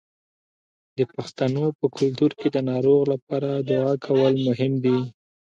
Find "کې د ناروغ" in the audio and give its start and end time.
2.39-3.01